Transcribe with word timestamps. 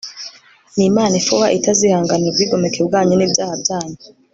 n'imana 0.75 1.13
ifuha 1.21 1.47
itazihanganira 1.57 2.29
ubwigomeke 2.31 2.79
bwanyu 2.87 3.13
n'ibyaha 3.15 3.53
byanyu 3.63 3.97